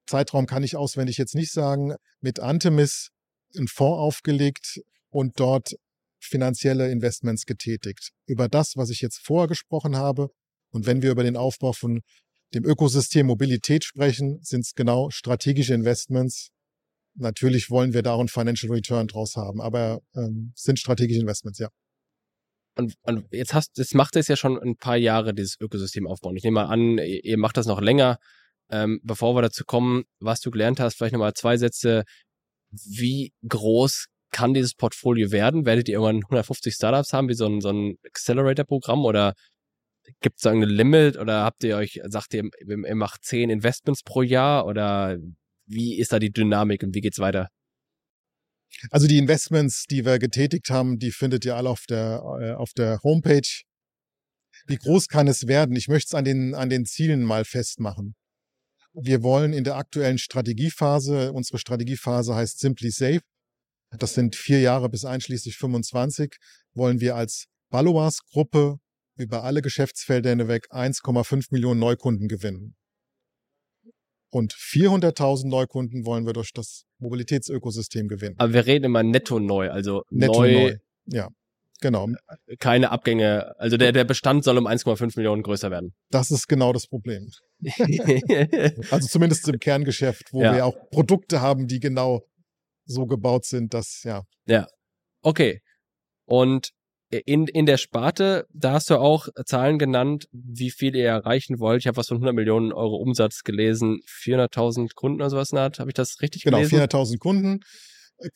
[0.06, 3.10] Zeitraum kann ich auswendig jetzt nicht sagen, mit Antemis
[3.56, 5.74] einen Fonds aufgelegt und dort
[6.18, 8.10] finanzielle Investments getätigt.
[8.26, 10.30] Über das, was ich jetzt vorher gesprochen habe.
[10.70, 12.00] Und wenn wir über den Aufbau von
[12.54, 16.50] dem Ökosystem Mobilität sprechen, sind es genau strategische Investments.
[17.18, 21.68] Natürlich wollen wir da einen Financial Return draus haben, aber ähm, sind strategische Investments, ja.
[22.76, 26.36] Und, und jetzt hast, jetzt macht es ja schon ein paar Jahre, dieses Ökosystem aufbauen.
[26.36, 28.18] Ich nehme mal an, ihr, macht das noch länger.
[28.70, 32.04] Ähm, bevor wir dazu kommen, was du gelernt hast, vielleicht nochmal zwei Sätze.
[32.70, 35.66] Wie groß kann dieses Portfolio werden?
[35.66, 39.34] Werdet ihr irgendwann 150 Startups haben, wie so ein, so ein Accelerator-Programm oder
[40.20, 44.02] gibt es da ein Limit oder habt ihr euch, sagt ihr, ihr macht zehn Investments
[44.04, 45.18] pro Jahr oder
[45.68, 47.48] wie ist da die Dynamik und wie geht's weiter?
[48.90, 52.72] Also die Investments, die wir getätigt haben, die findet ihr alle auf der, äh, auf
[52.72, 53.48] der Homepage.
[54.66, 55.76] Wie groß kann es werden?
[55.76, 58.14] Ich möchte es an den, an den Zielen mal festmachen.
[58.92, 63.20] Wir wollen in der aktuellen Strategiephase, unsere Strategiephase heißt Simply Safe,
[63.90, 66.36] das sind vier Jahre bis einschließlich 25,
[66.74, 68.78] wollen wir als Baloas-Gruppe
[69.16, 72.77] über alle Geschäftsfelder hinweg 1,5 Millionen Neukunden gewinnen.
[74.30, 78.34] Und 400.000 Neukunden wollen wir durch das Mobilitätsökosystem gewinnen.
[78.38, 80.76] Aber wir reden immer netto neu, also Netto neu, neu.
[81.06, 81.28] Ja,
[81.80, 82.08] genau.
[82.58, 83.58] keine Abgänge.
[83.58, 85.94] Also der, der Bestand soll um 1,5 Millionen größer werden.
[86.10, 87.30] Das ist genau das Problem.
[88.90, 90.54] Also zumindest im Kerngeschäft, wo Ja.
[90.54, 92.22] wir auch Produkte haben, die genau
[92.84, 94.24] so gebaut sind, dass, ja.
[95.22, 95.60] okay.
[96.26, 96.70] Und
[97.10, 101.80] in, in der Sparte, da hast du auch Zahlen genannt, wie viel ihr erreichen wollt.
[101.80, 105.64] Ich habe was von 100 Millionen Euro Umsatz gelesen, 400.000 Kunden oder sowas in der
[105.64, 105.78] Art.
[105.78, 106.78] Habe ich das richtig Genau, gelesen?
[106.80, 107.60] 400.000 Kunden.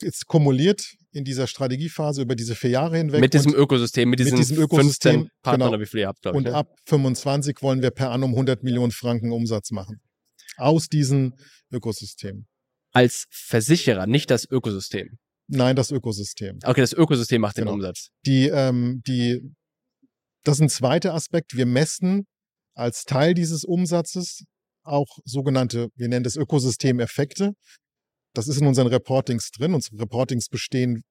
[0.01, 3.21] Ist kumuliert in dieser Strategiephase über diese vier Jahre hinweg.
[3.21, 5.83] mit diesem Ökosystem, mit diesen diesem Ökosystem, 15 Partnern, genau.
[5.83, 6.47] wie viele ihr habt, glaube ich.
[6.47, 6.57] und Ne?
[6.57, 10.01] ab 25 wollen wir per annum 100 Millionen Franken Umsatz machen.
[10.57, 11.35] Aus diesem
[11.73, 12.47] Ökosystem.
[12.93, 15.19] Als Versicherer, nicht das Ökosystem.
[15.55, 16.59] Nein, das Ökosystem.
[16.65, 17.75] Okay, das Ökosystem macht den Genau.
[17.75, 18.09] Umsatz.
[18.25, 19.41] Die, ähm, die,
[20.45, 21.55] das ist ein zweiter Aspekt.
[21.55, 22.27] Wir messen
[22.75, 24.45] als Teil dieses Umsatzes
[24.83, 27.53] auch sogenannte, wir nennen das Ökosystemeffekte.
[28.35, 29.75] Das ist in unseren Reportings drin.
[29.75, 31.03] Unsere Reportings bestehen,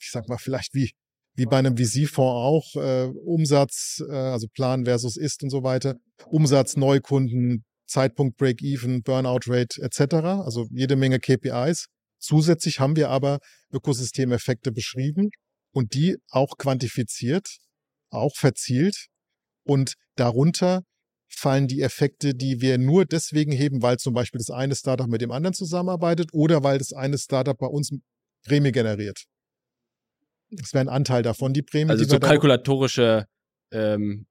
[0.00, 0.90] ich sag mal, vielleicht wie,
[1.36, 5.94] wie bei einem VC-Fonds auch, äh, Umsatz, äh, also Plan versus Ist und so weiter,
[6.26, 11.86] Umsatz, Neukunden, Zeitpunkt Break-Even, Burnout-Rate etc., also jede Menge KPIs.
[12.24, 13.38] Zusätzlich haben wir aber
[13.70, 15.30] Ökosystemeffekte beschrieben
[15.72, 17.58] und die auch quantifiziert,
[18.10, 19.08] auch verzielt.
[19.66, 20.82] Und darunter
[21.28, 25.20] fallen die Effekte, die wir nur deswegen heben, weil zum Beispiel das eine Startup mit
[25.20, 27.90] dem anderen zusammenarbeitet oder weil das eine Startup bei uns
[28.46, 29.24] Prämie generiert.
[30.50, 31.90] Das wäre ein Anteil davon, die Prämie.
[31.90, 33.26] Also die so kalkulatorische,
[33.72, 34.26] ähm,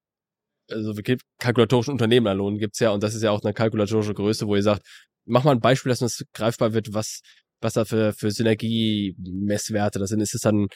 [0.70, 0.94] also
[1.40, 4.88] kalkulatorischen Unternehmerlohn gibt's ja und das ist ja auch eine kalkulatorische Größe, wo ihr sagt,
[5.26, 7.22] mach mal ein Beispiel, dass uns greifbar wird, was,
[7.64, 10.22] was da für, für Synergiemesswerte das sind.
[10.22, 10.68] Ist es dann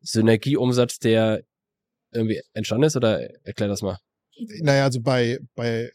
[0.00, 1.42] Synergieumsatz, der
[2.12, 3.98] irgendwie entstanden ist oder erklär das mal?
[4.60, 5.90] Naja, also bei, bei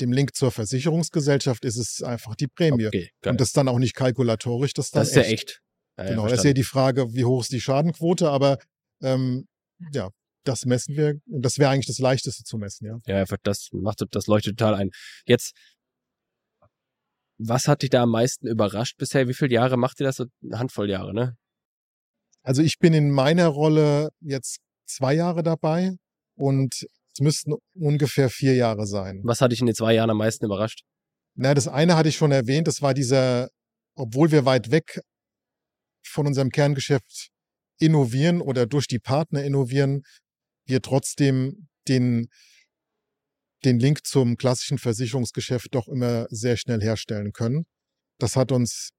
[0.00, 2.86] dem Link zur Versicherungsgesellschaft ist es einfach die Prämie.
[2.86, 3.10] Okay.
[3.26, 5.32] Und das ist dann auch nicht kalkulatorisch, das das ist ja echt.
[5.32, 5.62] echt.
[5.96, 6.54] Ja, ja, Genau, das ist ja verstanden.
[6.54, 8.58] die Frage, wie hoch ist die Schadenquote, aber
[9.02, 9.48] ähm,
[9.92, 10.10] ja,
[10.44, 12.98] das messen wir und das wäre eigentlich das Leichteste zu messen, ja.
[13.06, 14.90] Ja, das macht, das leuchtet total ein.
[15.26, 15.54] Jetzt,
[17.38, 19.28] was hat dich da am meisten überrascht bisher?
[19.28, 20.20] Wie viele Jahre macht ihr das?
[20.20, 21.36] Eine Handvoll Jahre, ne?
[22.42, 25.96] Also ich bin in meiner Rolle jetzt zwei Jahre dabei
[26.36, 29.20] und es müssten ungefähr vier Jahre sein.
[29.24, 30.82] Was hat dich in den zwei Jahren am meisten überrascht?
[31.34, 33.48] Na, das eine hatte ich schon erwähnt, das war dieser,
[33.94, 35.00] obwohl wir weit weg
[36.04, 37.30] von unserem Kerngeschäft
[37.78, 40.02] innovieren oder durch die Partner innovieren,
[40.66, 42.28] wir trotzdem den,
[43.64, 47.64] den Link zum klassischen Versicherungsgeschäft doch immer sehr schnell herstellen können.
[48.18, 48.90] Das hat uns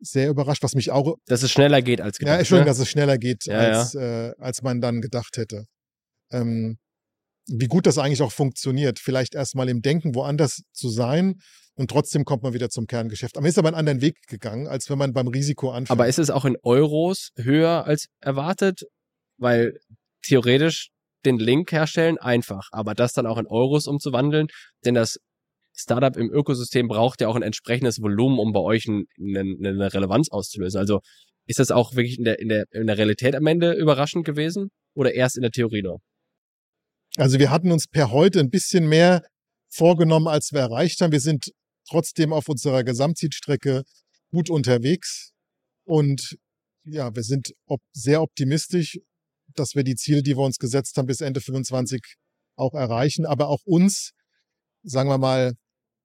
[0.00, 2.34] sehr überrascht, was mich auch, Dass es schneller geht als gedacht.
[2.34, 2.70] ja, Entschuldigung, ne?
[2.70, 5.64] dass es schneller geht, Ja, als, Äh, als man dann gedacht hätte.
[6.30, 6.78] Ähm,
[7.46, 8.98] wie gut das eigentlich auch funktioniert.
[8.98, 11.40] Vielleicht erstmal im Denken woanders zu sein
[11.74, 13.36] und trotzdem kommt man wieder zum Kerngeschäft.
[13.36, 15.90] Man ist aber einen anderen Weg gegangen, als wenn man beim Risiko anfängt.
[15.90, 18.82] Aber ist es auch in Euros höher als erwartet?
[19.38, 19.78] Weil
[20.22, 20.90] theoretisch
[21.24, 24.48] den Link herstellen einfach, aber das dann auch in Euros umzuwandeln,
[24.84, 25.18] denn das
[25.74, 29.94] Startup im Ökosystem braucht ja auch ein entsprechendes Volumen, um bei euch ein, eine, eine
[29.94, 30.78] Relevanz auszulösen.
[30.78, 31.00] Also
[31.46, 34.70] ist das auch wirklich in der, in, der, in der Realität am Ende überraschend gewesen
[34.94, 36.00] oder erst in der Theorie nur?
[37.16, 39.22] Also wir hatten uns per heute ein bisschen mehr
[39.68, 41.12] vorgenommen, als wir erreicht haben.
[41.12, 41.52] Wir sind
[41.88, 43.84] trotzdem auf unserer Gesamtzielstrecke
[44.30, 45.32] gut unterwegs
[45.84, 46.36] und
[46.84, 48.98] ja, wir sind op sehr optimistisch,
[49.58, 52.00] dass wir die Ziele, die wir uns gesetzt haben, bis Ende 25
[52.56, 53.26] auch erreichen.
[53.26, 54.12] Aber auch uns,
[54.82, 55.54] sagen wir mal,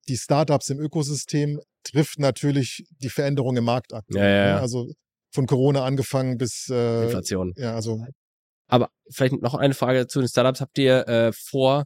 [0.07, 4.23] die Startups im Ökosystem trifft natürlich die Veränderung im Markt aktuell.
[4.23, 4.55] Ja, ja, ja.
[4.55, 4.61] ne?
[4.61, 4.91] Also
[5.31, 7.53] von Corona angefangen bis äh, Inflation.
[7.57, 8.05] ja, also
[8.67, 10.61] Aber vielleicht noch eine Frage zu den Startups.
[10.61, 11.85] Habt ihr äh, vor,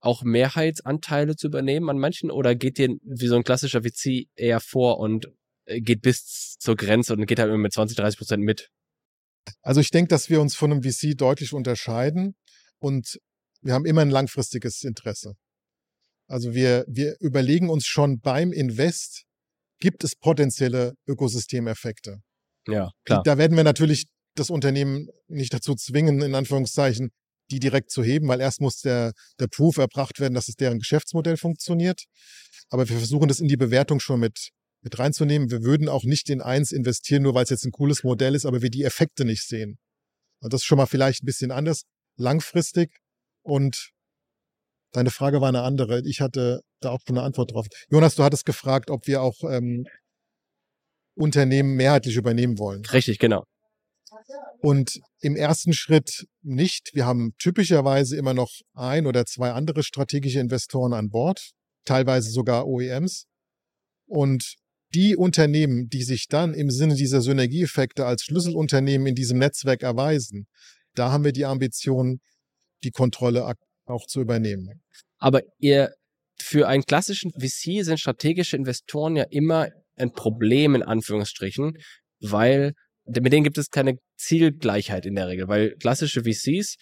[0.00, 4.60] auch Mehrheitsanteile zu übernehmen an manchen oder geht ihr wie so ein klassischer VC eher
[4.60, 5.28] vor und
[5.64, 8.70] äh, geht bis zur Grenze und geht halt immer mit 20, 30 Prozent mit?
[9.62, 12.34] Also ich denke, dass wir uns von einem VC deutlich unterscheiden
[12.78, 13.18] und
[13.62, 15.34] wir haben immer ein langfristiges Interesse.
[16.26, 19.24] Also wir, wir überlegen uns schon beim Invest,
[19.78, 22.18] gibt es potenzielle Ökosystemeffekte.
[22.66, 23.22] Ja, klar.
[23.22, 27.10] Da werden wir natürlich das Unternehmen nicht dazu zwingen, in Anführungszeichen,
[27.50, 30.78] die direkt zu heben, weil erst muss der, der Proof erbracht werden, dass es deren
[30.78, 32.04] Geschäftsmodell funktioniert.
[32.70, 34.50] Aber wir versuchen das in die Bewertung schon mit,
[34.84, 35.50] mit reinzunehmen.
[35.50, 38.46] Wir würden auch nicht in eins investieren, nur weil es jetzt ein cooles Modell ist,
[38.46, 39.78] aber wir die Effekte nicht sehen.
[40.40, 41.84] Und das ist schon mal vielleicht ein bisschen anders,
[42.16, 42.98] langfristig.
[43.42, 43.90] Und
[44.92, 46.02] deine Frage war eine andere.
[46.06, 47.66] Ich hatte da auch schon eine Antwort drauf.
[47.90, 49.86] Jonas, du hattest gefragt, ob wir auch ähm,
[51.16, 52.84] Unternehmen mehrheitlich übernehmen wollen.
[52.84, 53.44] Richtig, genau.
[54.60, 56.90] Und im ersten Schritt nicht.
[56.94, 61.52] Wir haben typischerweise immer noch ein oder zwei andere strategische Investoren an Bord,
[61.84, 63.26] teilweise sogar OEMs.
[64.06, 64.56] Und
[64.94, 70.46] die Unternehmen, die sich dann im Sinne dieser Synergieeffekte als Schlüsselunternehmen in diesem Netzwerk erweisen,
[70.94, 72.20] da haben wir die Ambition,
[72.84, 73.44] die Kontrolle
[73.86, 74.82] auch zu übernehmen.
[75.18, 75.92] Aber ihr,
[76.40, 81.78] für einen klassischen VC sind strategische Investoren ja immer ein Problem in Anführungsstrichen,
[82.20, 82.72] weil
[83.06, 86.76] mit denen gibt es keine Zielgleichheit in der Regel, weil klassische VCs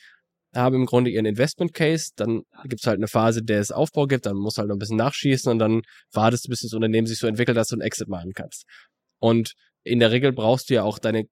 [0.55, 4.07] haben im Grunde ihren Investment Case, dann gibt es halt eine Phase, der es Aufbau
[4.07, 6.73] gibt, dann musst du halt noch ein bisschen nachschießen und dann wartest du, bis das
[6.73, 8.65] Unternehmen sich so entwickelt, dass du einen Exit machen kannst.
[9.19, 11.25] Und in der Regel brauchst du ja auch deine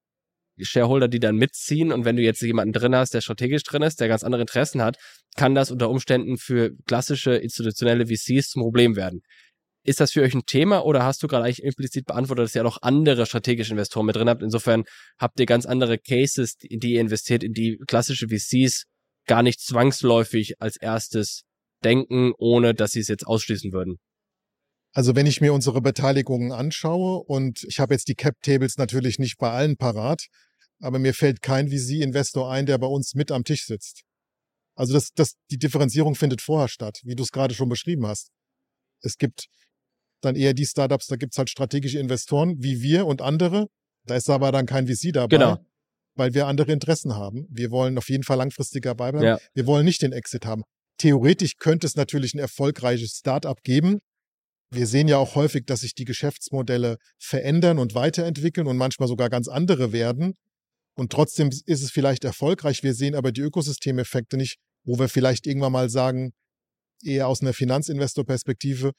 [0.59, 1.91] Shareholder, die dann mitziehen.
[1.91, 4.81] Und wenn du jetzt jemanden drin hast, der strategisch drin ist, der ganz andere Interessen
[4.81, 4.97] hat,
[5.35, 9.21] kann das unter Umständen für klassische institutionelle VCs zum Problem werden.
[9.83, 12.65] Ist das für euch ein Thema oder hast du gerade eigentlich implizit beantwortet, dass ihr
[12.65, 14.43] auch andere strategische Investoren mit drin habt?
[14.43, 14.83] Insofern
[15.17, 18.85] habt ihr ganz andere Cases, in die ihr investiert, in die klassische VCs
[19.27, 21.43] gar nicht zwangsläufig als erstes
[21.83, 23.97] denken, ohne dass sie es jetzt ausschließen würden.
[24.93, 29.37] Also wenn ich mir unsere Beteiligungen anschaue und ich habe jetzt die Cap-Tables natürlich nicht
[29.37, 30.27] bei allen parat,
[30.81, 34.01] aber mir fällt kein VC-Investor ein, der bei uns mit am Tisch sitzt.
[34.75, 38.31] Also das, das, die Differenzierung findet vorher statt, wie du es gerade schon beschrieben hast.
[39.01, 39.47] Es gibt
[40.21, 43.67] dann eher die Startups, da gibt's halt strategische Investoren wie wir und andere.
[44.05, 45.57] Da ist aber dann kein VC dabei, Genau.
[46.21, 47.47] Weil wir andere Interessen haben.
[47.49, 49.25] Wir wollen auf jeden Fall langfristig dabei bleiben.
[49.25, 49.39] Ja.
[49.55, 50.61] Wir wollen nicht den Exit haben.
[50.99, 54.01] Theoretisch könnte es natürlich ein erfolgreiches Startup geben.
[54.69, 59.31] Wir sehen ja auch häufig, dass sich die Geschäftsmodelle verändern und weiterentwickeln und manchmal sogar
[59.31, 60.35] ganz andere werden.
[60.95, 62.83] Und trotzdem ist es vielleicht erfolgreich.
[62.83, 66.33] Wir sehen aber die Ökosystemeffekte nicht, wo wir vielleicht irgendwann mal sagen,
[67.03, 68.91] eher aus einer Finanzinvestorperspektive,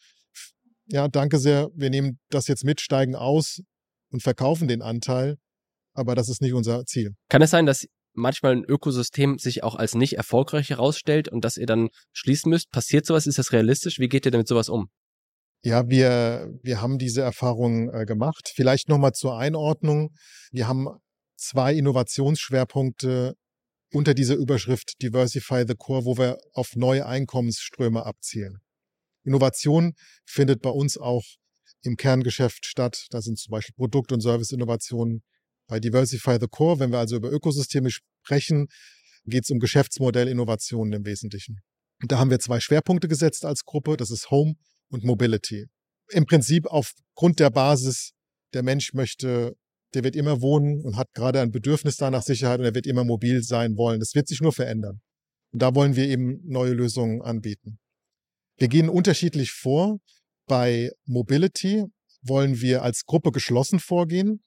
[0.86, 3.60] ja, danke sehr, wir nehmen das jetzt mit, steigen aus
[4.10, 5.36] und verkaufen den Anteil.
[5.94, 7.14] Aber das ist nicht unser Ziel.
[7.28, 11.56] Kann es sein, dass manchmal ein Ökosystem sich auch als nicht erfolgreich herausstellt und dass
[11.56, 12.70] ihr dann schließen müsst?
[12.70, 13.26] Passiert sowas?
[13.26, 13.98] Ist das realistisch?
[13.98, 14.88] Wie geht ihr damit sowas um?
[15.64, 18.50] Ja, wir, wir haben diese Erfahrung äh, gemacht.
[18.52, 20.10] Vielleicht nochmal zur Einordnung.
[20.50, 20.88] Wir haben
[21.36, 23.34] zwei Innovationsschwerpunkte
[23.92, 28.58] unter dieser Überschrift Diversify the Core, wo wir auf neue Einkommensströme abzielen.
[29.24, 29.92] Innovation
[30.24, 31.22] findet bei uns auch
[31.82, 33.06] im Kerngeschäft statt.
[33.10, 35.22] Da sind zum Beispiel Produkt- und Serviceinnovationen.
[35.72, 38.66] Bei Diversify the Core, wenn wir also über Ökosysteme sprechen,
[39.24, 41.60] geht es um Geschäftsmodellinnovationen im Wesentlichen.
[42.02, 43.96] Und da haben wir zwei Schwerpunkte gesetzt als Gruppe.
[43.96, 44.52] Das ist Home
[44.90, 45.68] und Mobility.
[46.10, 48.10] Im Prinzip aufgrund der Basis,
[48.52, 49.56] der Mensch möchte,
[49.94, 52.86] der wird immer wohnen und hat gerade ein Bedürfnis da nach Sicherheit und er wird
[52.86, 53.98] immer mobil sein wollen.
[53.98, 55.00] Das wird sich nur verändern.
[55.54, 57.78] Und da wollen wir eben neue Lösungen anbieten.
[58.58, 60.00] Wir gehen unterschiedlich vor.
[60.46, 61.86] Bei Mobility
[62.20, 64.42] wollen wir als Gruppe geschlossen vorgehen.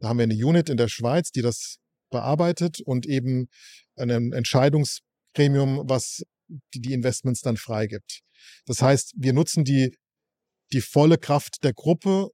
[0.00, 1.76] Da haben wir eine Unit in der Schweiz, die das
[2.10, 3.48] bearbeitet und eben
[3.96, 6.22] ein Entscheidungsgremium, was
[6.74, 8.20] die, Investments dann freigibt.
[8.66, 9.96] Das heißt, wir nutzen die,
[10.72, 12.28] die volle Kraft der Gruppe,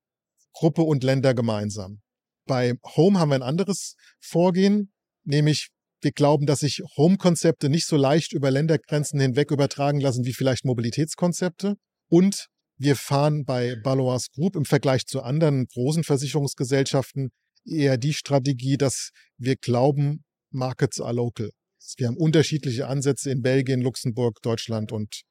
[0.54, 2.00] Gruppe und Länder gemeinsam.
[2.46, 4.92] Bei Home haben wir ein anderes Vorgehen,
[5.24, 5.68] nämlich
[6.00, 10.64] wir glauben, dass sich Home-Konzepte nicht so leicht über Ländergrenzen hinweg übertragen lassen wie vielleicht
[10.64, 11.76] Mobilitätskonzepte.
[12.08, 12.46] Und
[12.78, 17.30] wir fahren bei Balois Group im Vergleich zu anderen großen Versicherungsgesellschaften
[17.66, 21.50] eher die Strategie, dass wir glauben, Markets are local.
[21.96, 25.22] Wir haben unterschiedliche Ansätze in Belgien, Luxemburg, Deutschland und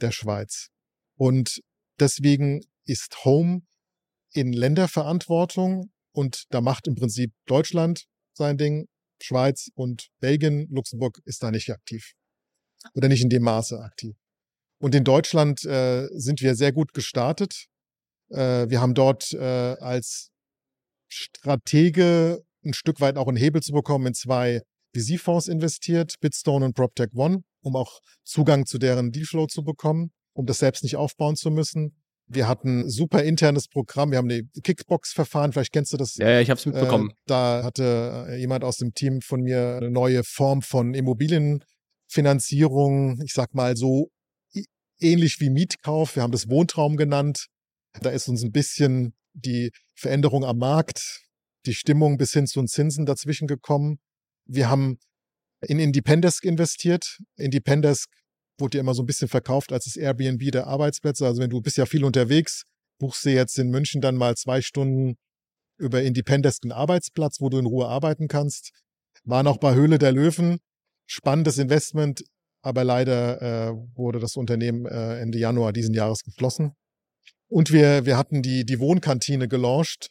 [0.00, 0.68] der Schweiz.
[1.16, 1.60] Und
[1.98, 3.62] deswegen ist Home
[4.32, 8.86] in Länderverantwortung und da macht im Prinzip Deutschland sein Ding,
[9.22, 12.12] Schweiz und Belgien, Luxemburg ist da nicht aktiv.
[12.94, 14.16] Oder nicht in dem Maße aktiv.
[14.78, 17.66] Und in Deutschland äh, sind wir sehr gut gestartet.
[18.28, 20.30] Äh, wir haben dort äh, als
[21.14, 24.62] Stratege ein Stück weit auch einen Hebel zu bekommen in zwei
[24.96, 30.46] VC-Fonds investiert, Bitstone und PropTech One, um auch Zugang zu deren Dealflow zu bekommen, um
[30.46, 31.94] das selbst nicht aufbauen zu müssen.
[32.26, 34.10] Wir hatten super internes Programm.
[34.10, 35.52] Wir haben die Kickbox-Verfahren.
[35.52, 36.16] Vielleicht kennst du das.
[36.16, 37.10] Ja, ja ich habe es mitbekommen.
[37.10, 43.20] Äh, da hatte äh, jemand aus dem Team von mir eine neue Form von Immobilienfinanzierung.
[43.22, 44.08] Ich sag mal so
[45.00, 46.16] ähnlich wie Mietkauf.
[46.16, 47.48] Wir haben das Wohntraum genannt.
[48.00, 51.20] Da ist uns ein bisschen die Veränderung am Markt,
[51.66, 53.98] die Stimmung bis hin zu den Zinsen dazwischen gekommen.
[54.46, 54.98] Wir haben
[55.60, 57.18] in Independesk investiert.
[57.36, 58.10] Independesk
[58.58, 61.26] wurde ja immer so ein bisschen verkauft als das Airbnb der Arbeitsplätze.
[61.26, 62.64] Also wenn du bist ja viel unterwegs,
[62.98, 65.16] buchst du jetzt in München dann mal zwei Stunden
[65.78, 68.70] über Independesk einen Arbeitsplatz, wo du in Ruhe arbeiten kannst.
[69.24, 70.58] War noch bei Höhle der Löwen.
[71.06, 72.24] Spannendes Investment,
[72.62, 76.74] aber leider äh, wurde das Unternehmen äh, Ende Januar diesen Jahres geschlossen.
[77.48, 80.10] Und wir, wir hatten die, die Wohnkantine gelauncht,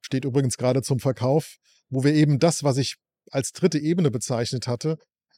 [0.00, 1.56] steht übrigens gerade zum Verkauf,
[1.90, 2.96] wo wir eben das, was ich
[3.30, 4.96] als dritte Ebene bezeichnet hatte,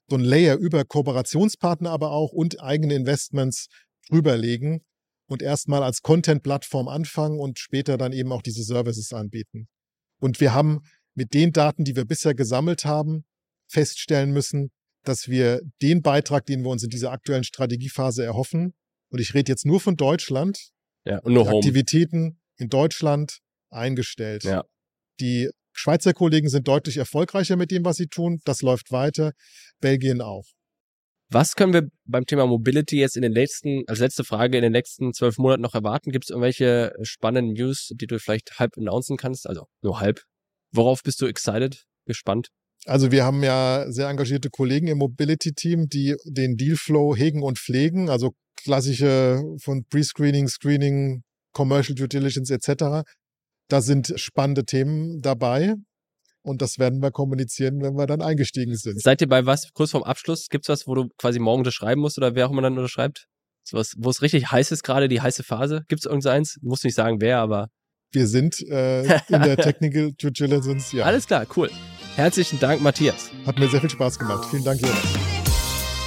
[0.09, 3.68] so ein Layer über Kooperationspartner aber auch und eigene Investments
[4.09, 4.83] drüberlegen
[5.26, 9.68] und erstmal als Content-Plattform anfangen und später dann eben auch diese Services anbieten.
[10.20, 10.81] Und wir haben
[11.14, 13.24] mit den Daten, die wir bisher gesammelt haben,
[13.68, 14.70] feststellen müssen,
[15.05, 18.74] dass wir den Beitrag, den wir uns in dieser aktuellen Strategiephase erhoffen,
[19.12, 20.70] und ich rede jetzt nur von Deutschland,
[21.05, 23.39] ja, und nur Aktivitäten in Deutschland
[23.71, 24.45] eingestellt.
[24.45, 24.65] Ja.
[25.21, 28.41] Die Schweizer Kollegen sind deutlich erfolgreicher mit dem, was sie tun.
[28.45, 29.33] Das läuft weiter.
[29.81, 30.45] Belgien auch.
[31.33, 34.73] Was können wir beim Thema Mobility jetzt in den letzten, als letzte Frage, in den
[34.73, 36.11] nächsten zwölf Monaten noch erwarten?
[36.11, 39.47] Gibt es irgendwelche spannenden News, die du vielleicht halb announcen kannst?
[39.47, 40.23] Also nur halb.
[40.73, 42.49] Worauf bist du excited, gespannt?
[42.87, 48.09] Also wir haben ja sehr engagierte Kollegen im Mobility-Team, die den Dealflow hegen und pflegen,
[48.09, 53.05] also klassische von Pre-Screening, Screening, Commercial Due Diligence etc.
[53.68, 55.75] Da sind spannende Themen dabei.
[56.42, 59.01] Und das werden wir kommunizieren, wenn wir dann eingestiegen sind.
[59.03, 60.49] Seid ihr bei was kurz vorm Abschluss?
[60.49, 63.27] Gibt es was, wo du quasi morgen unterschreiben musst oder wer auch immer dann unterschreibt?
[63.62, 65.85] So was, wo es richtig heiß ist gerade, die heiße Phase?
[65.88, 66.57] Gibt es irgendeins?
[66.62, 67.68] Muss nicht sagen, wer, aber.
[68.12, 71.05] Wir sind äh, in der Technical Due Diligence, ja.
[71.05, 71.70] Alles klar, cool.
[72.16, 73.31] Herzlichen Dank, Matthias.
[73.46, 74.49] Hat mir sehr viel Spaß gemacht.
[74.51, 75.39] Vielen Dank, Jonas.